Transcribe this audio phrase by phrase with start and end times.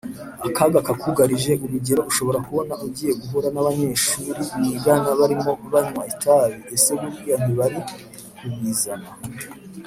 [0.47, 7.35] akaga kakugarije Urugero ushobora kubona ugiye guhura n abanyeshuri mwigana barimo banywa itabi Ese buriya
[7.41, 7.79] ntibari
[8.37, 9.09] kubizana